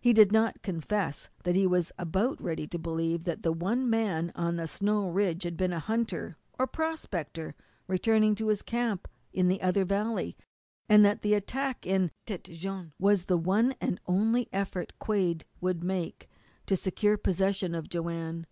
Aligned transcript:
He 0.00 0.12
did 0.12 0.32
not 0.32 0.62
confess 0.62 1.28
that 1.44 1.54
he 1.54 1.64
was 1.64 1.92
about 1.96 2.42
ready 2.42 2.66
to 2.66 2.76
believe 2.76 3.22
that 3.22 3.44
the 3.44 3.54
man 3.54 4.32
on 4.34 4.56
the 4.56 4.66
snow 4.66 5.08
ridge 5.08 5.44
had 5.44 5.56
been 5.56 5.72
a 5.72 5.78
hunter 5.78 6.36
or 6.58 6.64
a 6.64 6.66
prospector 6.66 7.54
returning 7.86 8.34
to 8.34 8.48
his 8.48 8.62
camp 8.62 9.06
in 9.32 9.46
the 9.46 9.62
other 9.62 9.84
valley, 9.84 10.36
and 10.88 11.04
that 11.04 11.22
the 11.22 11.34
attack 11.34 11.86
in 11.86 12.10
Tête 12.26 12.52
Jaune 12.52 12.94
was 12.98 13.26
the 13.26 13.38
one 13.38 13.76
and 13.80 14.00
only 14.08 14.48
effort 14.52 14.92
Quade 14.98 15.44
would 15.60 15.84
make 15.84 16.28
to 16.66 16.74
secure 16.74 17.16
possession 17.16 17.72
of 17.72 17.88
Joanne. 17.88 18.48